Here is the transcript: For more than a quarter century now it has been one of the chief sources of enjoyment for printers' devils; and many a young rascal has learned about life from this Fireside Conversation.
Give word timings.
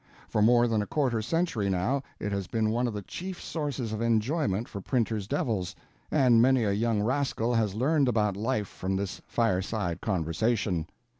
For 0.27 0.41
more 0.41 0.67
than 0.67 0.81
a 0.81 0.87
quarter 0.87 1.21
century 1.21 1.69
now 1.69 2.01
it 2.19 2.31
has 2.31 2.47
been 2.47 2.71
one 2.71 2.87
of 2.87 2.93
the 2.95 3.03
chief 3.03 3.39
sources 3.39 3.93
of 3.93 4.01
enjoyment 4.01 4.67
for 4.67 4.81
printers' 4.81 5.27
devils; 5.27 5.75
and 6.09 6.41
many 6.41 6.63
a 6.63 6.71
young 6.71 7.03
rascal 7.03 7.53
has 7.53 7.75
learned 7.75 8.07
about 8.07 8.35
life 8.35 8.67
from 8.67 8.95
this 8.95 9.21
Fireside 9.27 10.01
Conversation. 10.01 10.87